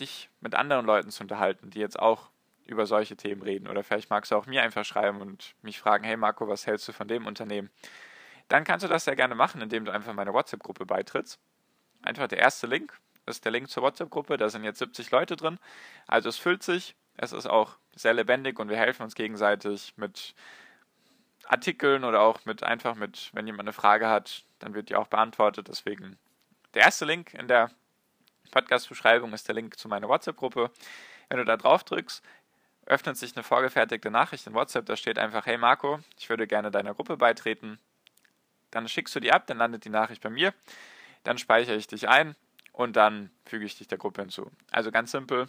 dich 0.00 0.28
mit 0.40 0.54
anderen 0.54 0.86
Leuten 0.86 1.10
zu 1.10 1.22
unterhalten, 1.22 1.70
die 1.70 1.78
jetzt 1.78 1.98
auch 1.98 2.31
über 2.66 2.86
solche 2.86 3.16
Themen 3.16 3.42
reden. 3.42 3.68
Oder 3.68 3.82
vielleicht 3.82 4.10
magst 4.10 4.30
du 4.30 4.36
auch 4.36 4.46
mir 4.46 4.62
einfach 4.62 4.84
schreiben 4.84 5.20
und 5.20 5.54
mich 5.62 5.80
fragen, 5.80 6.04
hey 6.04 6.16
Marco, 6.16 6.48
was 6.48 6.66
hältst 6.66 6.88
du 6.88 6.92
von 6.92 7.08
dem 7.08 7.26
Unternehmen? 7.26 7.70
Dann 8.48 8.64
kannst 8.64 8.84
du 8.84 8.88
das 8.88 9.04
sehr 9.04 9.16
gerne 9.16 9.34
machen, 9.34 9.60
indem 9.60 9.84
du 9.84 9.92
einfach 9.92 10.12
meine 10.12 10.32
WhatsApp-Gruppe 10.32 10.86
beitrittst. 10.86 11.38
Einfach 12.02 12.28
der 12.28 12.38
erste 12.38 12.66
Link 12.66 12.98
ist 13.26 13.44
der 13.44 13.52
Link 13.52 13.70
zur 13.70 13.82
WhatsApp-Gruppe. 13.82 14.36
Da 14.36 14.48
sind 14.48 14.64
jetzt 14.64 14.78
70 14.78 15.10
Leute 15.10 15.36
drin. 15.36 15.58
Also 16.06 16.28
es 16.28 16.38
füllt 16.38 16.62
sich. 16.62 16.94
Es 17.16 17.32
ist 17.32 17.46
auch 17.46 17.76
sehr 17.94 18.14
lebendig 18.14 18.58
und 18.58 18.68
wir 18.68 18.76
helfen 18.76 19.02
uns 19.02 19.14
gegenseitig 19.14 19.92
mit 19.96 20.34
Artikeln 21.46 22.04
oder 22.04 22.20
auch 22.22 22.44
mit 22.44 22.62
einfach 22.62 22.94
mit, 22.94 23.30
wenn 23.34 23.46
jemand 23.46 23.68
eine 23.68 23.72
Frage 23.72 24.08
hat, 24.08 24.44
dann 24.58 24.74
wird 24.74 24.88
die 24.88 24.96
auch 24.96 25.08
beantwortet. 25.08 25.68
Deswegen 25.68 26.18
der 26.74 26.82
erste 26.82 27.04
Link 27.04 27.34
in 27.34 27.48
der 27.48 27.70
Podcast-Beschreibung 28.50 29.32
ist 29.32 29.48
der 29.48 29.54
Link 29.54 29.78
zu 29.78 29.88
meiner 29.88 30.08
WhatsApp-Gruppe. 30.08 30.70
Wenn 31.28 31.38
du 31.38 31.44
da 31.44 31.56
drauf 31.56 31.84
drückst, 31.84 32.22
öffnet 32.86 33.16
sich 33.16 33.36
eine 33.36 33.42
vorgefertigte 33.42 34.10
Nachricht 34.10 34.46
in 34.46 34.54
WhatsApp, 34.54 34.86
da 34.86 34.96
steht 34.96 35.18
einfach, 35.18 35.46
hey 35.46 35.58
Marco, 35.58 36.00
ich 36.18 36.28
würde 36.28 36.46
gerne 36.46 36.70
deiner 36.70 36.94
Gruppe 36.94 37.16
beitreten. 37.16 37.78
Dann 38.70 38.88
schickst 38.88 39.14
du 39.14 39.20
die 39.20 39.32
ab, 39.32 39.46
dann 39.46 39.58
landet 39.58 39.84
die 39.84 39.90
Nachricht 39.90 40.22
bei 40.22 40.30
mir, 40.30 40.54
dann 41.24 41.38
speichere 41.38 41.76
ich 41.76 41.86
dich 41.86 42.08
ein 42.08 42.34
und 42.72 42.96
dann 42.96 43.30
füge 43.44 43.64
ich 43.64 43.76
dich 43.76 43.88
der 43.88 43.98
Gruppe 43.98 44.22
hinzu. 44.22 44.50
Also 44.70 44.90
ganz 44.90 45.12
simpel, 45.12 45.48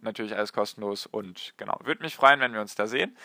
natürlich 0.00 0.36
alles 0.36 0.52
kostenlos 0.52 1.06
und 1.06 1.54
genau, 1.56 1.78
würde 1.82 2.02
mich 2.02 2.14
freuen, 2.14 2.40
wenn 2.40 2.52
wir 2.52 2.60
uns 2.60 2.74
da 2.74 2.86
sehen. 2.86 3.16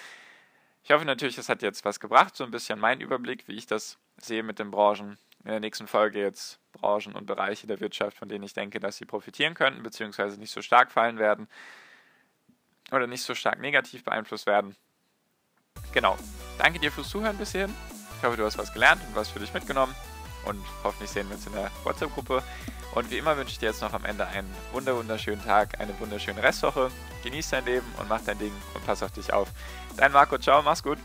Ich 0.84 0.92
hoffe 0.92 1.06
natürlich, 1.06 1.38
es 1.38 1.50
hat 1.50 1.62
jetzt 1.62 1.86
was 1.86 2.00
gebracht, 2.00 2.36
so 2.36 2.44
ein 2.44 2.52
bisschen 2.52 2.80
mein 2.80 3.00
Überblick, 3.00 3.48
wie 3.48 3.56
ich 3.56 3.68
das 3.68 3.98
sehe 4.18 4.44
mit 4.44 4.60
den 4.60 4.72
Branchen. 4.72 5.18
In 5.44 5.50
der 5.50 5.60
nächsten 5.60 5.88
Folge 5.88 6.20
jetzt 6.20 6.60
Branchen 6.72 7.16
und 7.16 7.26
Bereiche 7.26 7.68
der 7.68 7.80
Wirtschaft, 7.80 8.18
von 8.18 8.30
denen 8.30 8.44
ich 8.44 8.54
denke, 8.54 8.80
dass 8.80 8.98
sie 8.98 9.06
profitieren 9.06 9.54
könnten, 9.54 9.84
beziehungsweise 9.84 10.40
nicht 10.40 10.52
so 10.52 10.62
stark 10.62 10.92
fallen 10.92 11.20
werden 11.20 11.48
oder 12.94 13.08
nicht 13.08 13.24
so 13.24 13.36
stark 13.36 13.60
negativ 13.60 14.04
beeinflusst 14.04 14.46
werden. 14.46 14.76
Genau. 15.94 16.18
Danke 16.58 16.80
dir 16.80 16.92
fürs 16.92 17.10
Zuhören 17.10 17.38
bis 17.38 17.52
hierhin. 17.52 17.74
Ich 18.18 18.24
hoffe, 18.24 18.38
du 18.38 18.46
hast 18.46 18.58
was 18.58 18.74
gelernt 18.74 19.02
und 19.08 19.16
was 19.16 19.30
für 19.30 19.40
dich 19.40 19.54
mitgenommen. 19.54 19.94
Und 20.46 20.64
hoffentlich 20.84 21.10
sehen 21.10 21.28
wir 21.30 21.36
uns 21.36 21.48
in 21.48 21.54
der 21.54 21.72
WhatsApp-Gruppe. 21.84 22.44
Und 22.96 23.10
wie 23.10 23.18
immer 23.18 23.36
wünsche 23.38 23.52
ich 23.52 23.60
dir 23.60 23.70
jetzt 23.70 23.82
noch 23.82 23.94
am 23.94 24.06
Ende 24.06 24.28
einen 24.28 24.50
wunderschönen 24.72 25.44
Tag, 25.44 25.80
eine 25.80 26.00
wunderschöne 26.00 26.44
Restwoche. 26.44 26.92
Genieß 27.24 27.50
dein 27.50 27.66
Leben 27.66 27.88
und 27.98 28.08
mach 28.08 28.22
dein 28.22 28.38
Ding 28.38 28.54
und 28.74 28.86
pass 28.86 29.02
auf 29.02 29.12
dich 29.12 29.34
auf. 29.34 29.50
Dein 29.98 30.12
Marco, 30.12 30.38
ciao, 30.38 30.62
mach's 30.62 30.84
gut. 30.84 31.00